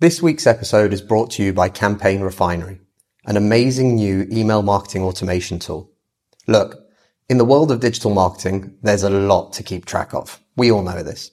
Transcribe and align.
This 0.00 0.22
week's 0.22 0.46
episode 0.46 0.94
is 0.94 1.02
brought 1.02 1.30
to 1.32 1.42
you 1.42 1.52
by 1.52 1.68
Campaign 1.68 2.22
Refinery, 2.22 2.80
an 3.26 3.36
amazing 3.36 3.96
new 3.96 4.26
email 4.32 4.62
marketing 4.62 5.02
automation 5.02 5.58
tool. 5.58 5.92
Look, 6.46 6.86
in 7.28 7.36
the 7.36 7.44
world 7.44 7.70
of 7.70 7.80
digital 7.80 8.14
marketing, 8.14 8.78
there's 8.82 9.02
a 9.02 9.10
lot 9.10 9.52
to 9.52 9.62
keep 9.62 9.84
track 9.84 10.14
of. 10.14 10.40
We 10.56 10.72
all 10.72 10.82
know 10.82 11.02
this. 11.02 11.30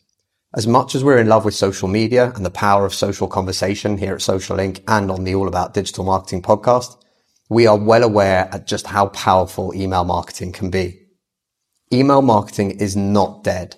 As 0.53 0.67
much 0.67 0.95
as 0.95 1.01
we're 1.01 1.19
in 1.19 1.29
love 1.29 1.45
with 1.45 1.55
social 1.55 1.87
media 1.87 2.33
and 2.35 2.45
the 2.45 2.49
power 2.49 2.85
of 2.85 2.93
social 2.93 3.29
conversation 3.29 3.97
here 3.97 4.15
at 4.15 4.21
Social 4.21 4.57
Inc. 4.57 4.83
and 4.85 5.09
on 5.09 5.23
the 5.23 5.33
All 5.33 5.47
About 5.47 5.73
Digital 5.73 6.03
Marketing 6.03 6.41
podcast, 6.41 7.01
we 7.47 7.67
are 7.67 7.77
well 7.77 8.03
aware 8.03 8.49
at 8.51 8.67
just 8.67 8.87
how 8.87 9.07
powerful 9.07 9.73
email 9.73 10.03
marketing 10.03 10.51
can 10.51 10.69
be. 10.69 11.03
Email 11.93 12.21
marketing 12.21 12.71
is 12.71 12.97
not 12.97 13.45
dead. 13.45 13.77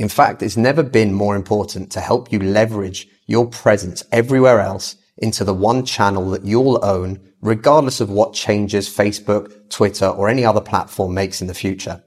In 0.00 0.08
fact, 0.08 0.42
it's 0.42 0.56
never 0.56 0.82
been 0.82 1.12
more 1.12 1.36
important 1.36 1.92
to 1.92 2.00
help 2.00 2.32
you 2.32 2.38
leverage 2.38 3.06
your 3.26 3.46
presence 3.46 4.02
everywhere 4.10 4.58
else 4.58 4.96
into 5.18 5.44
the 5.44 5.52
one 5.52 5.84
channel 5.84 6.30
that 6.30 6.42
you'll 6.42 6.82
own, 6.82 7.20
regardless 7.42 8.00
of 8.00 8.08
what 8.08 8.32
changes 8.32 8.88
Facebook, 8.88 9.68
Twitter, 9.68 10.06
or 10.06 10.30
any 10.30 10.42
other 10.42 10.62
platform 10.62 11.12
makes 11.12 11.42
in 11.42 11.48
the 11.48 11.52
future. 11.52 12.02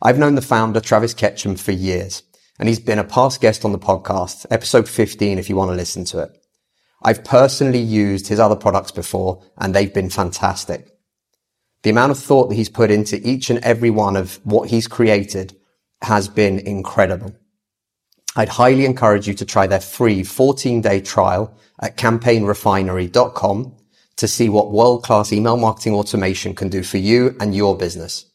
I've 0.00 0.16
known 0.16 0.36
the 0.36 0.40
founder, 0.40 0.78
Travis 0.78 1.12
Ketchum, 1.12 1.56
for 1.56 1.72
years, 1.72 2.22
and 2.56 2.68
he's 2.68 2.78
been 2.78 3.00
a 3.00 3.04
past 3.04 3.40
guest 3.40 3.64
on 3.64 3.72
the 3.72 3.80
podcast, 3.80 4.46
episode 4.52 4.88
15, 4.88 5.40
if 5.40 5.48
you 5.48 5.56
want 5.56 5.72
to 5.72 5.76
listen 5.76 6.04
to 6.04 6.20
it. 6.20 6.30
I've 7.02 7.24
personally 7.24 7.80
used 7.80 8.28
his 8.28 8.38
other 8.38 8.54
products 8.54 8.92
before, 8.92 9.42
and 9.56 9.74
they've 9.74 9.92
been 9.92 10.08
fantastic. 10.08 10.88
The 11.82 11.90
amount 11.90 12.12
of 12.12 12.18
thought 12.20 12.48
that 12.50 12.54
he's 12.54 12.68
put 12.68 12.92
into 12.92 13.20
each 13.28 13.50
and 13.50 13.58
every 13.64 13.90
one 13.90 14.14
of 14.14 14.38
what 14.44 14.70
he's 14.70 14.86
created 14.86 15.57
has 16.02 16.28
been 16.28 16.58
incredible. 16.58 17.34
I'd 18.36 18.50
highly 18.50 18.84
encourage 18.84 19.26
you 19.26 19.34
to 19.34 19.44
try 19.44 19.66
their 19.66 19.80
free 19.80 20.22
14 20.22 20.80
day 20.80 21.00
trial 21.00 21.56
at 21.80 21.96
campaignrefinery.com 21.96 23.74
to 24.16 24.28
see 24.28 24.48
what 24.48 24.72
world 24.72 25.02
class 25.02 25.32
email 25.32 25.56
marketing 25.56 25.94
automation 25.94 26.54
can 26.54 26.68
do 26.68 26.82
for 26.82 26.98
you 26.98 27.36
and 27.40 27.54
your 27.54 27.76
business. 27.76 28.26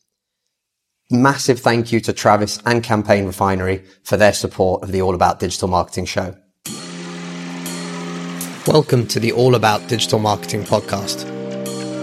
Massive 1.12 1.60
thank 1.60 1.92
you 1.92 2.00
to 2.02 2.14
Travis 2.14 2.60
and 2.66 2.84
Campaign 2.84 3.26
Refinery 3.26 3.84
for 4.04 4.18
their 4.18 4.34
support 4.34 4.84
of 4.84 4.92
the 4.92 5.02
All 5.02 5.14
About 5.14 5.40
Digital 5.40 5.68
Marketing 5.68 6.06
show. 6.06 6.36
Welcome 8.66 9.06
to 9.08 9.20
the 9.20 9.34
All 9.34 9.56
About 9.56 9.88
Digital 9.90 10.20
Marketing 10.20 10.64
podcast. 10.64 11.30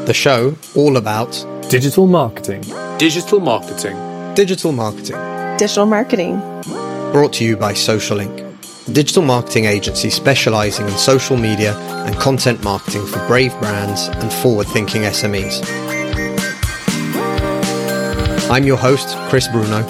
The 0.07 0.15
show 0.15 0.57
all 0.75 0.97
about 0.97 1.47
digital 1.71 2.07
marketing. 2.07 2.63
Digital 2.99 3.41
marketing. 3.41 4.35
Digital 4.35 4.73
marketing. 4.73 5.30
Digital 5.61 5.85
marketing 5.85 6.41
brought 7.13 7.35
to 7.35 7.45
you 7.45 7.55
by 7.55 7.75
Social 7.75 8.17
Inc., 8.17 8.89
a 8.89 8.93
digital 8.93 9.23
marketing 9.23 9.67
agency 9.67 10.09
specializing 10.09 10.89
in 10.89 10.97
social 10.97 11.37
media 11.37 11.77
and 12.07 12.17
content 12.17 12.65
marketing 12.65 13.05
for 13.05 13.19
brave 13.27 13.53
brands 13.59 14.09
and 14.09 14.33
forward 14.33 14.69
thinking 14.69 15.03
SMEs. 15.03 15.61
I'm 18.51 18.65
your 18.65 18.79
host, 18.79 19.15
Chris 19.29 19.49
Bruno, 19.49 19.85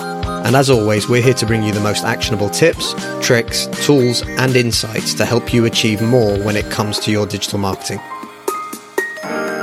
and 0.44 0.56
as 0.56 0.70
always, 0.70 1.08
we're 1.08 1.22
here 1.22 1.34
to 1.34 1.46
bring 1.46 1.62
you 1.62 1.72
the 1.72 1.78
most 1.78 2.02
actionable 2.02 2.50
tips, 2.50 2.92
tricks, 3.24 3.68
tools, 3.84 4.22
and 4.26 4.56
insights 4.56 5.14
to 5.14 5.24
help 5.24 5.54
you 5.54 5.66
achieve 5.66 6.02
more 6.02 6.36
when 6.40 6.56
it 6.56 6.68
comes 6.68 6.98
to 6.98 7.12
your 7.12 7.28
digital 7.28 7.60
marketing. 7.60 8.00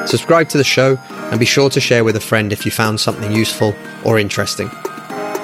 Subscribe 0.05 0.47
to 0.47 0.57
the 0.57 0.63
show 0.63 0.95
and 1.31 1.37
be 1.37 1.45
sure 1.45 1.69
to 1.69 1.81
share 1.81 2.05
with 2.05 2.15
a 2.15 2.21
friend 2.21 2.53
if 2.53 2.63
you 2.63 2.71
found 2.71 2.97
something 2.97 3.33
useful 3.33 3.75
or 4.05 4.17
interesting. 4.17 4.71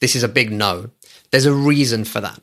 This 0.00 0.16
is 0.16 0.22
a 0.22 0.28
big 0.28 0.50
no. 0.50 0.90
There's 1.30 1.46
a 1.46 1.54
reason 1.54 2.04
for 2.04 2.20
that. 2.20 2.40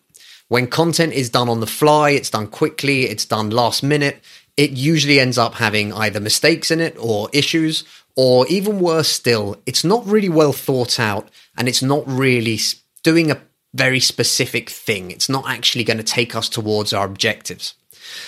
When 0.47 0.67
content 0.67 1.13
is 1.13 1.29
done 1.29 1.49
on 1.49 1.59
the 1.59 1.67
fly, 1.67 2.11
it's 2.11 2.29
done 2.29 2.47
quickly, 2.47 3.03
it's 3.03 3.25
done 3.25 3.49
last 3.49 3.83
minute, 3.83 4.23
it 4.57 4.71
usually 4.71 5.19
ends 5.19 5.37
up 5.37 5.55
having 5.55 5.93
either 5.93 6.19
mistakes 6.19 6.71
in 6.71 6.81
it 6.81 6.95
or 6.99 7.29
issues, 7.33 7.83
or 8.15 8.45
even 8.47 8.79
worse 8.79 9.07
still, 9.07 9.55
it's 9.65 9.83
not 9.83 10.05
really 10.05 10.29
well 10.29 10.51
thought 10.51 10.99
out 10.99 11.29
and 11.57 11.67
it's 11.67 11.81
not 11.81 12.03
really 12.05 12.59
doing 13.03 13.31
a 13.31 13.41
very 13.73 13.99
specific 13.99 14.69
thing. 14.69 15.11
It's 15.11 15.29
not 15.29 15.47
actually 15.47 15.83
going 15.83 15.97
to 15.97 16.03
take 16.03 16.35
us 16.35 16.49
towards 16.49 16.91
our 16.91 17.05
objectives. 17.05 17.75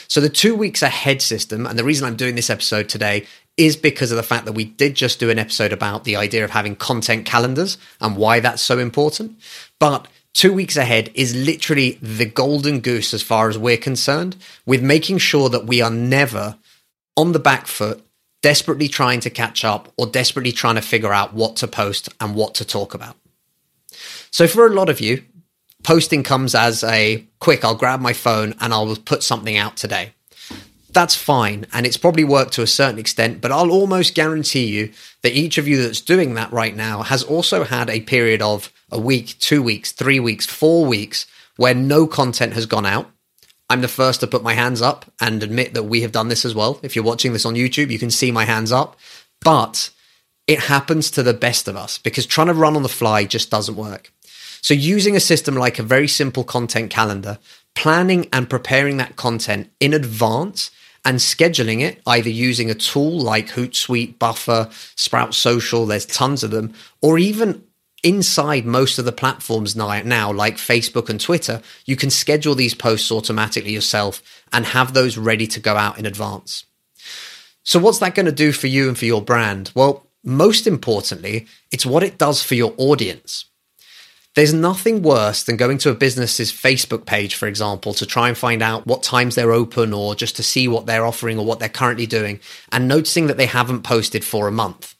So 0.08 0.22
the 0.22 0.30
two 0.30 0.56
weeks 0.56 0.82
ahead 0.82 1.22
system, 1.22 1.66
and 1.66 1.78
the 1.78 1.84
reason 1.84 2.08
I'm 2.08 2.16
doing 2.16 2.36
this 2.36 2.50
episode 2.50 2.90
today 2.90 3.26
is 3.58 3.76
because 3.76 4.12
of 4.12 4.18
the 4.18 4.24
fact 4.24 4.46
that 4.46 4.54
we 4.54 4.66
did 4.66 4.96
just 4.96 5.20
do 5.20 5.30
an 5.30 5.40
episode 5.40 5.74
about 5.74 6.04
the 6.04 6.16
idea 6.16 6.44
of 6.44 6.52
having 6.52 6.76
content 6.76 7.26
calendars 7.26 7.78
and 8.00 8.16
why 8.16 8.40
that's 8.40 8.62
so 8.62 8.80
important. 8.80 9.40
But 9.80 10.08
two 10.34 10.54
weeks 10.54 10.78
ahead 10.78 11.12
is 11.14 11.36
literally 11.36 12.00
the 12.02 12.26
golden 12.26 12.80
goose 12.80 13.14
as 13.14 13.22
far 13.22 13.50
as 13.50 13.58
we're 13.58 13.78
concerned, 13.78 14.38
with 14.66 14.82
making 14.82 15.18
sure 15.18 15.50
that 15.50 15.66
we 15.66 15.82
are 15.82 15.92
never 15.92 16.58
on 17.18 17.34
the 17.34 17.40
back 17.40 17.68
foot, 17.68 18.04
desperately 18.42 18.88
trying 18.88 19.20
to 19.20 19.30
catch 19.30 19.64
up 19.64 19.92
or 19.98 20.08
desperately 20.08 20.52
trying 20.52 20.76
to 20.76 20.82
figure 20.82 21.14
out 21.14 21.34
what 21.34 21.56
to 21.58 21.68
post 21.68 22.10
and 22.20 22.36
what 22.36 22.56
to 22.56 22.66
talk 22.66 22.94
about. 22.94 23.16
So, 24.32 24.48
for 24.48 24.66
a 24.66 24.74
lot 24.74 24.88
of 24.90 25.02
you, 25.02 25.24
posting 25.84 26.24
comes 26.24 26.56
as 26.56 26.84
a 26.84 27.26
quick, 27.40 27.64
I'll 27.64 27.76
grab 27.76 28.00
my 28.00 28.14
phone 28.14 28.56
and 28.60 28.74
I'll 28.74 28.96
put 28.96 29.24
something 29.24 29.58
out 29.58 29.78
today. 29.78 30.14
That's 30.94 31.16
fine. 31.16 31.68
And 31.74 31.86
it's 31.86 31.98
probably 31.98 32.24
worked 32.24 32.54
to 32.54 32.62
a 32.62 32.68
certain 32.68 33.00
extent, 33.00 33.42
but 33.42 33.52
I'll 33.52 33.72
almost 33.72 34.14
guarantee 34.14 34.66
you 34.66 34.92
that 35.22 35.34
each 35.34 35.58
of 35.58 35.68
you 35.68 35.82
that's 35.82 36.02
doing 36.02 36.34
that 36.34 36.52
right 36.52 36.76
now 36.76 37.02
has 37.04 37.24
also 37.24 37.64
had 37.64 37.90
a 37.90 38.02
period 38.02 38.42
of 38.42 38.72
a 38.92 39.00
week, 39.00 39.36
two 39.40 39.64
weeks, 39.64 39.92
three 39.92 40.20
weeks, 40.20 40.46
four 40.46 40.86
weeks 40.86 41.26
where 41.56 41.74
no 41.74 42.08
content 42.08 42.54
has 42.54 42.66
gone 42.66 42.86
out. 42.86 43.10
I'm 43.70 43.82
the 43.82 43.88
first 43.88 44.20
to 44.20 44.28
put 44.28 44.44
my 44.44 44.54
hands 44.54 44.82
up 44.82 45.06
and 45.22 45.42
admit 45.42 45.74
that 45.76 45.84
we 45.84 46.02
have 46.02 46.12
done 46.12 46.28
this 46.28 46.44
as 46.44 46.54
well. 46.54 46.80
If 46.84 46.94
you're 46.94 47.06
watching 47.06 47.32
this 47.32 47.46
on 47.46 47.56
YouTube, 47.56 47.90
you 47.90 48.00
can 48.00 48.12
see 48.12 48.30
my 48.30 48.44
hands 48.44 48.72
up. 48.72 48.98
But 49.40 49.92
it 50.46 50.60
happens 50.60 51.10
to 51.12 51.24
the 51.24 51.34
best 51.34 51.70
of 51.70 51.78
us 51.78 51.98
because 51.98 52.26
trying 52.26 52.48
to 52.48 52.54
run 52.54 52.76
on 52.76 52.84
the 52.84 52.90
fly 52.90 53.24
just 53.24 53.50
doesn't 53.50 53.78
work. 53.78 54.12
So, 54.62 54.74
using 54.74 55.16
a 55.16 55.20
system 55.20 55.56
like 55.56 55.80
a 55.80 55.84
very 55.84 56.08
simple 56.08 56.44
content 56.44 56.92
calendar, 56.92 57.40
planning 57.76 58.30
and 58.32 58.50
preparing 58.50 58.98
that 58.98 59.16
content 59.16 59.70
in 59.80 59.94
advance 59.94 60.72
and 61.04 61.18
scheduling 61.18 61.82
it 61.82 62.00
either 62.06 62.30
using 62.30 62.70
a 62.70 62.76
tool 62.76 63.20
like 63.20 63.50
Hootsuite, 63.50 64.20
Buffer, 64.20 64.70
Sprout 64.96 65.34
Social, 65.34 65.86
there's 65.86 66.06
tons 66.06 66.44
of 66.44 66.52
them, 66.52 66.74
or 67.02 67.18
even 67.18 67.64
inside 68.04 68.66
most 68.66 68.98
of 68.98 69.06
the 69.06 69.12
platforms 69.12 69.76
now, 69.76 70.32
like 70.32 70.58
Facebook 70.58 71.10
and 71.10 71.20
Twitter, 71.20 71.62
you 71.86 71.96
can 71.96 72.10
schedule 72.10 72.56
these 72.56 72.74
posts 72.74 73.12
automatically 73.12 73.72
yourself 73.72 74.22
and 74.52 74.66
have 74.68 74.94
those 74.94 75.18
ready 75.18 75.48
to 75.48 75.60
go 75.60 75.76
out 75.76 75.98
in 75.98 76.06
advance. 76.06 76.66
So, 77.64 77.80
what's 77.80 78.00
that 78.00 78.16
going 78.16 78.26
to 78.26 78.32
do 78.32 78.52
for 78.52 78.68
you 78.68 78.88
and 78.88 78.98
for 78.98 79.06
your 79.06 79.22
brand? 79.22 79.72
Well, 79.76 80.08
most 80.24 80.68
importantly, 80.68 81.48
it's 81.72 81.86
what 81.86 82.04
it 82.04 82.18
does 82.18 82.44
for 82.44 82.56
your 82.56 82.74
audience. 82.78 83.46
There's 84.34 84.54
nothing 84.54 85.02
worse 85.02 85.44
than 85.44 85.58
going 85.58 85.78
to 85.80 85.90
a 85.90 85.96
business's 85.96 86.54
Facebook 86.54 87.06
page, 87.06 87.36
for 87.36 87.48
example, 87.48 87.94
to 87.96 88.06
try 88.06 88.30
and 88.30 88.38
find 88.38 88.62
out 88.62 88.88
what 88.88 89.04
times 89.04 89.36
they're 89.36 89.52
open 89.52 89.92
or 89.92 90.16
just 90.16 90.38
to 90.38 90.44
see 90.44 90.70
what 90.70 90.86
they're 90.86 91.06
offering 91.06 91.38
or 91.38 91.46
what 91.46 91.60
they're 91.60 91.68
currently 91.68 92.06
doing 92.06 92.40
and 92.72 92.88
noticing 92.88 93.28
that 93.28 93.36
they 93.36 93.46
haven't 93.46 93.84
posted 93.84 94.24
for 94.24 94.48
a 94.48 94.52
month. 94.52 94.96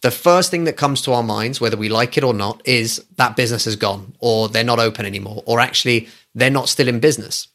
the 0.00 0.10
first 0.10 0.50
thing 0.50 0.64
that 0.64 0.76
comes 0.76 1.02
to 1.02 1.12
our 1.12 1.22
minds, 1.22 1.60
whether 1.60 1.76
we 1.76 1.88
like 1.88 2.16
it 2.16 2.24
or 2.24 2.34
not, 2.34 2.62
is 2.64 3.04
that 3.16 3.36
business 3.36 3.66
is 3.66 3.76
gone 3.76 4.14
or 4.20 4.48
they're 4.48 4.62
not 4.62 4.78
open 4.78 5.04
anymore, 5.04 5.42
or 5.46 5.58
actually 5.58 6.08
they're 6.34 6.50
not 6.50 6.68
still 6.68 6.88
in 6.88 7.00
business. 7.00 7.48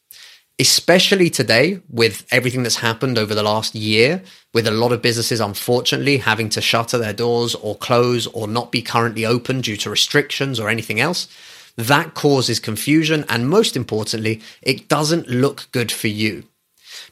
Especially 0.59 1.31
today, 1.31 1.79
with 1.89 2.27
everything 2.31 2.61
that's 2.61 2.75
happened 2.75 3.17
over 3.17 3.33
the 3.33 3.41
last 3.41 3.73
year, 3.73 4.21
with 4.53 4.67
a 4.67 4.71
lot 4.71 4.91
of 4.91 5.01
businesses 5.01 5.41
unfortunately 5.41 6.17
having 6.17 6.47
to 6.49 6.61
shutter 6.61 6.99
their 6.99 7.13
doors 7.13 7.55
or 7.55 7.75
close 7.75 8.27
or 8.27 8.47
not 8.47 8.71
be 8.71 8.81
currently 8.81 9.25
open 9.25 9.61
due 9.61 9.77
to 9.77 9.89
restrictions 9.89 10.59
or 10.59 10.69
anything 10.69 10.99
else, 10.99 11.27
that 11.75 12.13
causes 12.13 12.59
confusion. 12.59 13.25
And 13.29 13.49
most 13.49 13.75
importantly, 13.75 14.41
it 14.61 14.87
doesn't 14.87 15.27
look 15.27 15.67
good 15.71 15.91
for 15.91 16.07
you. 16.07 16.43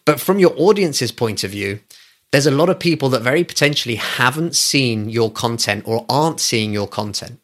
But 0.06 0.20
from 0.20 0.38
your 0.38 0.54
audience's 0.56 1.12
point 1.12 1.44
of 1.44 1.50
view, 1.52 1.80
there's 2.32 2.46
a 2.46 2.52
lot 2.52 2.70
of 2.70 2.80
people 2.80 3.10
that 3.10 3.24
very 3.24 3.44
potentially 3.44 3.96
haven't 3.96 4.56
seen 4.56 5.10
your 5.10 5.32
content 5.32 5.84
or 5.88 6.06
aren't 6.08 6.40
seeing 6.40 6.72
your 6.74 6.88
content. 6.88 7.40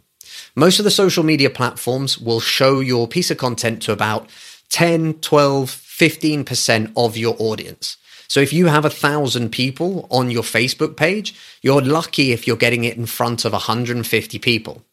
Most 0.55 0.79
of 0.79 0.85
the 0.85 0.91
social 0.91 1.23
media 1.23 1.49
platforms 1.49 2.17
will 2.19 2.39
show 2.39 2.79
your 2.79 3.07
piece 3.07 3.31
of 3.31 3.38
content 3.38 3.81
to 3.81 3.91
about 3.91 4.29
10, 4.69 5.15
12, 5.15 5.86
15% 5.97 6.91
of 6.95 7.17
your 7.17 7.35
audience. 7.39 7.97
So 8.27 8.39
if 8.39 8.51
you 8.51 8.67
have 8.67 8.85
a 8.85 8.89
thousand 8.89 9.51
people 9.51 10.07
on 10.11 10.29
your 10.29 10.44
Facebook 10.44 10.97
page, 10.97 11.33
you're 11.61 11.81
lucky 11.81 12.31
if 12.31 12.45
you're 12.45 12.57
getting 12.57 12.83
it 12.83 12.97
in 12.97 13.05
front 13.05 13.45
of 13.45 13.53
150 13.53 14.39
people. 14.39 14.83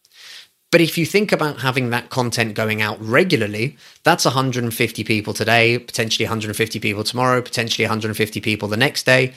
But 0.71 0.81
if 0.81 0.99
you 0.99 1.07
think 1.07 1.31
about 1.31 1.61
having 1.61 1.91
that 1.91 2.11
content 2.11 2.55
going 2.55 2.83
out 2.83 3.01
regularly, 3.01 3.77
that's 4.03 4.25
150 4.25 5.05
people 5.05 5.33
today, 5.33 5.79
potentially 5.79 6.25
150 6.25 6.81
people 6.81 7.05
tomorrow, 7.05 7.41
potentially 7.43 7.85
150 7.85 8.41
people 8.41 8.69
the 8.69 8.77
next 8.77 9.05
day 9.05 9.35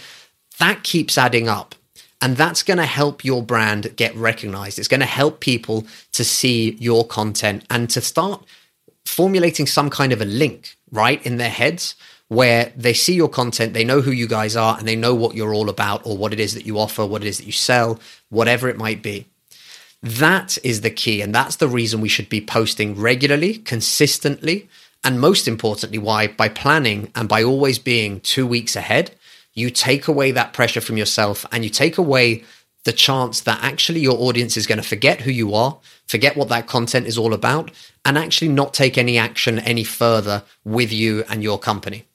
that 0.60 0.84
keeps 0.84 1.18
adding 1.18 1.48
up. 1.48 1.75
And 2.22 2.36
that's 2.36 2.64
going 2.64 2.78
to 2.78 2.86
help 2.86 3.24
your 3.24 3.44
brand 3.44 3.96
get 3.96 4.16
recognized. 4.16 4.80
It's 4.80 4.88
going 4.88 5.02
to 5.02 5.06
help 5.06 5.40
people 5.40 5.86
to 6.14 6.24
see 6.24 6.72
your 6.80 7.06
content 7.06 7.64
and 7.69 7.90
to 7.92 8.02
start 8.02 8.44
formulating 9.06 9.68
some 9.68 9.90
kind 9.90 10.12
of 10.12 10.22
a 10.22 10.25
link, 10.25 10.77
right, 10.92 11.24
in 11.25 11.38
their 11.38 11.50
heads 11.50 11.95
where 12.28 12.74
they 12.75 12.94
see 12.94 13.13
your 13.13 13.30
content, 13.30 13.74
they 13.74 13.86
know 13.86 14.01
who 14.01 14.12
you 14.12 14.28
guys 14.28 14.56
are, 14.56 14.78
and 14.78 14.88
they 14.88 14.95
know 14.95 15.16
what 15.16 15.36
you're 15.36 15.54
all 15.54 15.69
about 15.69 16.06
or 16.06 16.18
what 16.18 16.34
it 16.34 16.39
is 16.39 16.54
that 16.54 16.66
you 16.66 16.78
offer, 16.78 17.06
what 17.06 17.24
it 17.24 17.28
is 17.28 17.38
that 17.38 17.45
you 17.45 17.54
sell, 17.54 18.00
whatever 18.30 18.68
it 18.68 18.78
might 18.78 19.01
be. 19.01 19.25
That 20.04 20.57
is 20.63 20.81
the 20.81 20.89
key. 20.89 21.22
And 21.22 21.34
that's 21.34 21.56
the 21.56 21.68
reason 21.68 22.01
we 22.01 22.10
should 22.10 22.30
be 22.30 22.42
posting 22.42 23.00
regularly, 23.00 23.60
consistently, 23.60 24.68
and 25.04 25.22
most 25.22 25.48
importantly, 25.48 25.98
why 25.98 26.28
by 26.28 26.50
planning 26.50 27.12
and 27.16 27.30
by 27.30 27.44
always 27.44 27.80
being 27.80 28.19
two 28.19 28.45
weeks 28.45 28.75
ahead 28.75 29.12
you 29.57 29.72
take 29.72 30.07
away 30.07 30.30
that 30.30 30.54
pressure 30.54 30.80
from 30.80 30.98
yourself 30.98 31.44
and 31.51 31.63
you 31.63 31.69
take 31.72 31.98
away 31.98 32.44
the 32.88 32.94
chance 32.94 33.42
that 33.42 33.60
actually 33.62 34.00
your 34.00 34.18
audience 34.18 34.56
is 34.56 34.66
going 34.66 34.81
to 34.81 34.88
forget 34.88 35.19
who 35.19 35.30
you 35.30 35.54
are, 35.54 35.78
forget 36.06 36.38
what 36.38 36.48
that 36.48 36.68
content 36.68 37.06
is 37.06 37.18
all 37.18 37.34
about, 37.34 37.69
and 38.06 38.18
actually 38.18 38.48
not 38.48 38.74
take 38.74 38.98
any 38.98 39.18
action 39.18 39.60
any 39.60 39.84
further 39.84 40.42
with 40.63 40.94
you 40.94 41.25
and 41.28 41.44
your 41.44 41.60
company. 41.60 42.06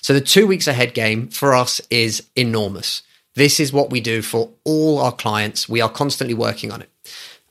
So 0.00 0.12
the 0.14 0.20
two 0.20 0.46
weeks 0.46 0.68
ahead 0.68 0.94
game 0.94 1.26
for 1.26 1.56
us 1.56 1.80
is 1.90 2.22
enormous. 2.36 3.02
This 3.34 3.58
is 3.58 3.72
what 3.72 3.90
we 3.90 4.00
do 4.00 4.22
for 4.22 4.50
all 4.62 5.00
our 5.00 5.10
clients. 5.10 5.68
We 5.68 5.80
are 5.80 5.90
constantly 5.90 6.34
working 6.34 6.70
on 6.70 6.82
it. 6.82 6.88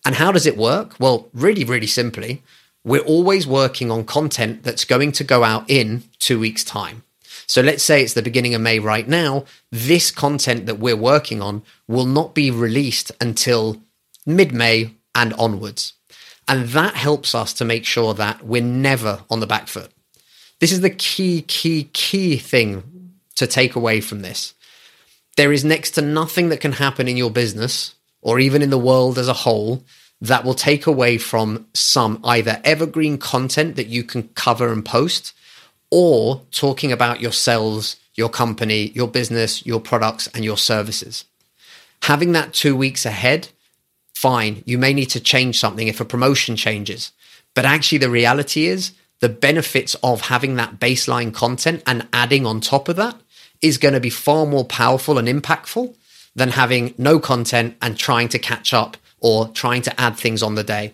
And 0.05 0.15
how 0.15 0.31
does 0.31 0.45
it 0.45 0.55
work? 0.55 0.95
Well, 0.97 1.27
really, 1.33 1.65
really 1.65 1.87
simply, 1.87 2.41
we're 2.85 3.01
always 3.01 3.45
working 3.45 3.91
on 3.91 4.05
content 4.05 4.63
that's 4.63 4.85
going 4.85 5.11
to 5.11 5.25
go 5.25 5.43
out 5.43 5.69
in 5.69 6.03
two 6.19 6.39
weeks' 6.39 6.63
time. 6.63 7.03
So 7.49 7.61
let's 7.61 7.83
say 7.83 8.03
it's 8.03 8.13
the 8.13 8.21
beginning 8.21 8.53
of 8.53 8.61
May 8.61 8.77
right 8.77 9.07
now. 9.07 9.45
This 9.71 10.11
content 10.11 10.67
that 10.67 10.77
we're 10.77 10.95
working 10.95 11.41
on 11.41 11.63
will 11.87 12.05
not 12.05 12.35
be 12.35 12.51
released 12.51 13.11
until 13.19 13.81
mid 14.23 14.51
May 14.51 14.93
and 15.15 15.33
onwards. 15.33 15.93
And 16.47 16.67
that 16.69 16.93
helps 16.93 17.33
us 17.33 17.51
to 17.53 17.65
make 17.65 17.85
sure 17.85 18.13
that 18.13 18.45
we're 18.45 18.61
never 18.61 19.23
on 19.31 19.39
the 19.39 19.47
back 19.47 19.67
foot. 19.67 19.89
This 20.59 20.71
is 20.71 20.81
the 20.81 20.91
key, 20.91 21.41
key, 21.41 21.89
key 21.91 22.37
thing 22.37 23.15
to 23.37 23.47
take 23.47 23.75
away 23.75 23.99
from 23.99 24.21
this. 24.21 24.53
There 25.35 25.51
is 25.51 25.65
next 25.65 25.91
to 25.91 26.03
nothing 26.03 26.49
that 26.49 26.61
can 26.61 26.73
happen 26.73 27.07
in 27.07 27.17
your 27.17 27.31
business 27.31 27.95
or 28.21 28.39
even 28.39 28.61
in 28.61 28.69
the 28.69 28.77
world 28.77 29.17
as 29.17 29.27
a 29.27 29.33
whole 29.33 29.83
that 30.21 30.43
will 30.43 30.53
take 30.53 30.85
away 30.85 31.17
from 31.17 31.65
some 31.73 32.19
either 32.23 32.61
evergreen 32.63 33.17
content 33.17 33.75
that 33.75 33.87
you 33.87 34.03
can 34.03 34.27
cover 34.35 34.71
and 34.71 34.85
post 34.85 35.33
or 35.91 36.41
talking 36.51 36.91
about 36.91 37.21
yourselves, 37.21 37.97
your 38.15 38.29
company, 38.29 38.89
your 38.89 39.07
business, 39.07 39.65
your 39.65 39.79
products, 39.79 40.27
and 40.33 40.43
your 40.43 40.57
services. 40.57 41.25
Having 42.03 42.31
that 42.33 42.53
two 42.53 42.75
weeks 42.75 43.05
ahead, 43.05 43.49
fine. 44.13 44.63
You 44.65 44.77
may 44.77 44.93
need 44.93 45.09
to 45.11 45.19
change 45.19 45.59
something 45.59 45.87
if 45.87 45.99
a 45.99 46.05
promotion 46.05 46.55
changes. 46.55 47.11
But 47.55 47.65
actually, 47.65 47.97
the 47.99 48.09
reality 48.09 48.67
is 48.67 48.91
the 49.19 49.29
benefits 49.29 49.95
of 50.03 50.21
having 50.21 50.55
that 50.55 50.79
baseline 50.79 51.33
content 51.33 51.83
and 51.85 52.07
adding 52.13 52.45
on 52.45 52.61
top 52.61 52.87
of 52.87 52.95
that 52.95 53.15
is 53.61 53.77
going 53.77 53.93
to 53.93 53.99
be 53.99 54.09
far 54.09 54.45
more 54.45 54.65
powerful 54.65 55.17
and 55.17 55.27
impactful 55.27 55.93
than 56.35 56.49
having 56.49 56.93
no 56.97 57.19
content 57.19 57.75
and 57.81 57.97
trying 57.97 58.29
to 58.29 58.39
catch 58.39 58.73
up 58.73 58.95
or 59.19 59.49
trying 59.49 59.81
to 59.81 59.99
add 59.99 60.15
things 60.15 60.41
on 60.41 60.55
the 60.55 60.63
day. 60.63 60.93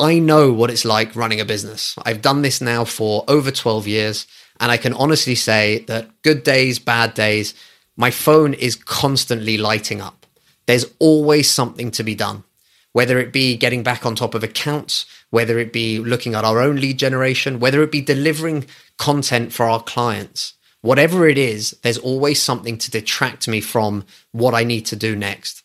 I 0.00 0.20
know 0.20 0.52
what 0.52 0.70
it's 0.70 0.84
like 0.84 1.16
running 1.16 1.40
a 1.40 1.44
business. 1.44 1.96
I've 2.04 2.22
done 2.22 2.42
this 2.42 2.60
now 2.60 2.84
for 2.84 3.24
over 3.26 3.50
12 3.50 3.88
years, 3.88 4.26
and 4.60 4.70
I 4.70 4.76
can 4.76 4.92
honestly 4.92 5.34
say 5.34 5.80
that 5.88 6.22
good 6.22 6.44
days, 6.44 6.78
bad 6.78 7.14
days, 7.14 7.52
my 7.96 8.12
phone 8.12 8.54
is 8.54 8.76
constantly 8.76 9.58
lighting 9.58 10.00
up. 10.00 10.24
There's 10.66 10.86
always 11.00 11.50
something 11.50 11.90
to 11.92 12.04
be 12.04 12.14
done, 12.14 12.44
whether 12.92 13.18
it 13.18 13.32
be 13.32 13.56
getting 13.56 13.82
back 13.82 14.06
on 14.06 14.14
top 14.14 14.36
of 14.36 14.44
accounts, 14.44 15.04
whether 15.30 15.58
it 15.58 15.72
be 15.72 15.98
looking 15.98 16.36
at 16.36 16.44
our 16.44 16.60
own 16.60 16.76
lead 16.76 16.98
generation, 16.98 17.58
whether 17.58 17.82
it 17.82 17.90
be 17.90 18.00
delivering 18.00 18.66
content 18.98 19.52
for 19.52 19.68
our 19.68 19.82
clients. 19.82 20.54
Whatever 20.80 21.26
it 21.28 21.38
is, 21.38 21.76
there's 21.82 21.98
always 21.98 22.40
something 22.40 22.78
to 22.78 22.90
detract 22.90 23.48
me 23.48 23.60
from 23.60 24.04
what 24.30 24.54
I 24.54 24.62
need 24.62 24.86
to 24.86 24.96
do 24.96 25.16
next. 25.16 25.64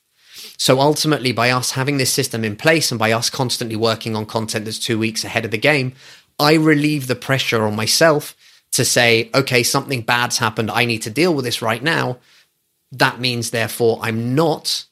So 0.58 0.80
ultimately, 0.80 1.32
by 1.32 1.50
us 1.50 1.72
having 1.72 1.98
this 1.98 2.12
system 2.12 2.44
in 2.44 2.56
place 2.56 2.92
and 2.92 3.00
by 3.00 3.12
us 3.12 3.30
constantly 3.30 3.76
working 3.76 4.16
on 4.16 4.26
content 4.26 4.66
that's 4.66 4.80
two 4.80 5.00
weeks 5.00 5.24
ahead 5.24 5.46
of 5.46 5.52
the 5.52 5.58
game, 5.58 5.94
I 6.40 6.54
relieve 6.54 7.08
the 7.08 7.16
pressure 7.16 7.64
on 7.64 7.76
myself 7.76 8.36
to 8.74 8.84
say, 8.84 9.30
okay, 9.34 9.64
something 9.64 10.02
bad's 10.02 10.40
happened. 10.40 10.72
I 10.72 10.86
need 10.86 11.04
to 11.04 11.10
deal 11.10 11.34
with 11.34 11.46
this 11.46 11.62
right 11.62 11.84
now. 11.84 12.18
That 12.92 13.20
means, 13.20 13.52
therefore, 13.52 14.00
I'm 14.02 14.36
not 14.36 14.86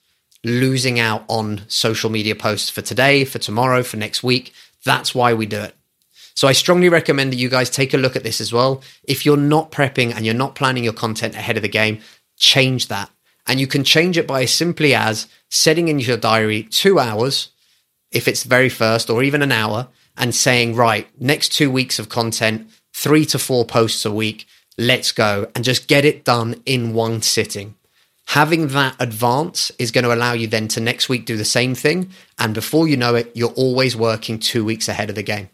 losing 0.43 0.99
out 0.99 1.23
on 1.27 1.61
social 1.67 2.09
media 2.09 2.35
posts 2.35 2.69
for 2.69 2.81
today, 2.81 3.25
for 3.25 3.39
tomorrow, 3.39 3.83
for 3.83 3.97
next 3.97 4.23
week. 4.23 4.53
That's 4.85 5.13
why 5.13 5.33
we 5.33 5.45
do 5.45 5.61
it. 5.61 5.75
So 6.33 6.47
I 6.47 6.53
strongly 6.53 6.89
recommend 6.89 7.31
that 7.31 7.37
you 7.37 7.49
guys 7.49 7.69
take 7.69 7.93
a 7.93 7.97
look 7.97 8.15
at 8.15 8.23
this 8.23 8.41
as 8.41 8.53
well. 8.53 8.81
If 9.03 9.25
you're 9.25 9.37
not 9.37 9.71
prepping 9.71 10.15
and 10.15 10.25
you're 10.25 10.33
not 10.33 10.55
planning 10.55 10.83
your 10.83 10.93
content 10.93 11.35
ahead 11.35 11.57
of 11.57 11.61
the 11.61 11.69
game, 11.69 11.99
change 12.37 12.87
that. 12.87 13.11
And 13.47 13.59
you 13.59 13.67
can 13.67 13.83
change 13.83 14.17
it 14.17 14.27
by 14.27 14.45
simply 14.45 14.93
as 14.93 15.27
setting 15.49 15.87
in 15.87 15.99
your 15.99 16.17
diary 16.17 16.63
two 16.63 16.99
hours, 16.99 17.49
if 18.11 18.27
it's 18.27 18.43
very 18.43 18.69
first, 18.69 19.09
or 19.09 19.23
even 19.23 19.41
an 19.41 19.51
hour, 19.51 19.87
and 20.17 20.35
saying, 20.35 20.75
right, 20.75 21.07
next 21.19 21.49
two 21.49 21.71
weeks 21.71 21.99
of 21.99 22.09
content, 22.09 22.69
three 22.93 23.25
to 23.25 23.39
four 23.39 23.65
posts 23.65 24.05
a 24.05 24.11
week, 24.11 24.45
let's 24.77 25.11
go, 25.11 25.49
and 25.55 25.63
just 25.63 25.87
get 25.87 26.05
it 26.05 26.23
done 26.23 26.61
in 26.65 26.93
one 26.93 27.21
sitting. 27.21 27.75
Having 28.27 28.69
that 28.69 28.95
advance 28.99 29.71
is 29.77 29.91
going 29.91 30.03
to 30.05 30.13
allow 30.13 30.33
you 30.33 30.47
then 30.47 30.67
to 30.69 30.79
next 30.79 31.09
week 31.09 31.25
do 31.25 31.35
the 31.35 31.43
same 31.43 31.75
thing. 31.75 32.11
And 32.39 32.53
before 32.53 32.87
you 32.87 32.95
know 32.95 33.15
it, 33.15 33.31
you're 33.35 33.49
always 33.49 33.95
working 33.95 34.39
two 34.39 34.63
weeks 34.63 34.87
ahead 34.87 35.09
of 35.09 35.15
the 35.15 35.23
game. 35.23 35.49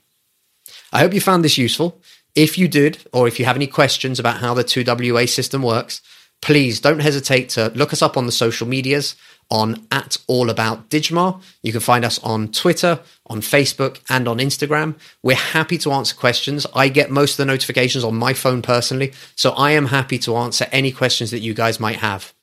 I 0.93 0.99
hope 0.99 1.13
you 1.13 1.21
found 1.21 1.43
this 1.43 1.57
useful. 1.57 1.99
If 2.35 2.57
you 2.57 2.67
did, 2.67 2.99
or 3.11 3.27
if 3.27 3.39
you 3.39 3.45
have 3.45 3.55
any 3.55 3.65
questions 3.65 4.19
about 4.19 4.37
how 4.37 4.53
the 4.53 4.63
2WA 4.63 5.27
system 5.27 5.63
works, 5.63 6.01
please 6.41 6.79
don't 6.79 6.99
hesitate 6.99 7.49
to 7.49 7.71
look 7.75 7.93
us 7.93 8.01
up 8.01 8.17
on 8.17 8.25
the 8.25 8.31
social 8.31 8.67
medias 8.67 9.15
on 9.49 9.87
at 9.91 10.17
all 10.27 10.49
about 10.49 10.89
digmar 10.89 11.41
you 11.63 11.71
can 11.71 11.81
find 11.81 12.03
us 12.03 12.19
on 12.19 12.49
twitter 12.49 12.99
on 13.27 13.41
facebook 13.41 14.01
and 14.09 14.27
on 14.27 14.37
instagram. 14.37 14.95
We're 15.23 15.35
happy 15.35 15.77
to 15.79 15.91
answer 15.91 16.15
questions. 16.15 16.65
I 16.73 16.89
get 16.89 17.11
most 17.11 17.33
of 17.33 17.37
the 17.37 17.45
notifications 17.45 18.03
on 18.03 18.15
my 18.15 18.33
phone 18.33 18.61
personally 18.61 19.13
so 19.35 19.51
i 19.51 19.71
am 19.71 19.87
happy 19.87 20.17
to 20.19 20.35
answer 20.35 20.67
any 20.71 20.91
questions 20.91 21.31
that 21.31 21.39
you 21.39 21.53
guys 21.53 21.79
might 21.79 21.97
have. 21.97 22.33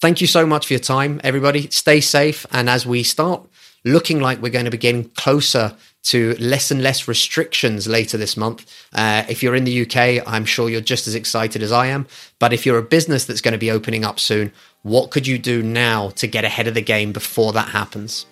Thank 0.00 0.20
you 0.20 0.26
so 0.26 0.46
much 0.46 0.66
for 0.66 0.74
your 0.74 0.80
time 0.80 1.20
everybody. 1.22 1.68
Stay 1.70 2.00
safe 2.00 2.46
and 2.50 2.68
as 2.68 2.86
we 2.86 3.02
start 3.02 3.46
looking 3.84 4.20
like 4.20 4.40
we're 4.42 4.50
going 4.50 4.64
to 4.64 4.70
be 4.70 4.78
getting 4.78 5.10
closer 5.10 5.76
to 6.04 6.34
less 6.38 6.70
and 6.70 6.82
less 6.82 7.06
restrictions 7.06 7.86
later 7.86 8.16
this 8.16 8.36
month. 8.36 8.70
Uh, 8.92 9.24
if 9.28 9.42
you're 9.42 9.54
in 9.54 9.64
the 9.64 9.82
UK, 9.82 10.26
I'm 10.26 10.44
sure 10.44 10.70
you're 10.70 10.80
just 10.80 11.06
as 11.06 11.14
excited 11.14 11.62
as 11.62 11.72
I 11.72 11.86
am. 11.86 12.06
But 12.38 12.52
if 12.52 12.64
you're 12.64 12.78
a 12.78 12.82
business 12.82 13.24
that's 13.24 13.40
going 13.40 13.52
to 13.52 13.58
be 13.58 13.70
opening 13.70 14.04
up 14.04 14.18
soon, 14.18 14.52
what 14.82 15.10
could 15.10 15.26
you 15.26 15.38
do 15.38 15.62
now 15.62 16.10
to 16.10 16.26
get 16.26 16.44
ahead 16.44 16.66
of 16.66 16.74
the 16.74 16.82
game 16.82 17.12
before 17.12 17.52
that 17.52 17.68
happens? 17.68 18.26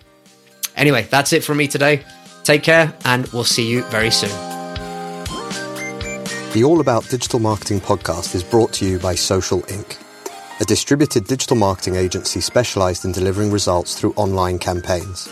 Anyway, 0.75 1.07
that's 1.09 1.33
it 1.33 1.43
from 1.43 1.57
me 1.57 1.67
today. 1.67 2.03
Take 2.43 2.63
care, 2.63 2.93
and 3.03 3.27
we'll 3.27 3.43
see 3.43 3.67
you 3.67 3.83
very 3.85 4.11
soon. 4.11 4.29
The 6.53 6.63
All 6.63 6.79
About 6.79 7.07
Digital 7.09 7.39
Marketing 7.39 7.79
podcast 7.79 8.33
is 8.33 8.43
brought 8.43 8.73
to 8.73 8.85
you 8.85 8.99
by 8.99 9.15
Social 9.15 9.61
Inc. 9.63 9.97
a 10.61 10.65
distributed 10.65 11.25
digital 11.25 11.57
marketing 11.57 11.95
agency 11.95 12.39
specialized 12.39 13.05
in 13.05 13.11
delivering 13.11 13.51
results 13.51 13.99
through 13.99 14.13
online 14.13 14.57
campaigns. 14.57 15.27